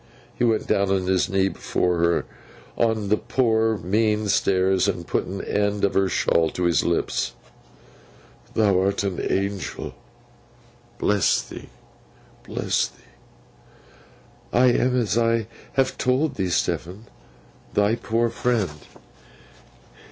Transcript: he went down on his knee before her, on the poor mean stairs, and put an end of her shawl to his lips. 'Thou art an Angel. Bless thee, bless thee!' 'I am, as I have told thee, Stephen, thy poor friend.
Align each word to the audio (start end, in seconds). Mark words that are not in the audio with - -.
he 0.33 0.43
went 0.43 0.65
down 0.65 0.89
on 0.89 1.05
his 1.05 1.29
knee 1.29 1.47
before 1.47 1.97
her, 1.99 2.25
on 2.75 3.09
the 3.09 3.17
poor 3.17 3.77
mean 3.77 4.27
stairs, 4.27 4.87
and 4.87 5.05
put 5.05 5.25
an 5.25 5.43
end 5.43 5.85
of 5.85 5.93
her 5.93 6.09
shawl 6.09 6.49
to 6.49 6.63
his 6.63 6.83
lips. 6.83 7.33
'Thou 8.55 8.81
art 8.81 9.03
an 9.03 9.19
Angel. 9.21 9.93
Bless 10.97 11.39
thee, 11.43 11.69
bless 12.47 12.87
thee!' 12.87 13.79
'I 14.51 14.65
am, 14.71 14.99
as 14.99 15.19
I 15.19 15.45
have 15.73 15.99
told 15.99 16.33
thee, 16.33 16.49
Stephen, 16.49 17.05
thy 17.75 17.93
poor 17.93 18.29
friend. 18.31 18.79